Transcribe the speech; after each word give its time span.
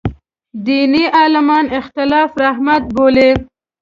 دیني 0.65 1.03
عالمان 1.17 1.65
اختلاف 1.79 2.29
رحمت 2.43 2.83
بولي. 2.95 3.29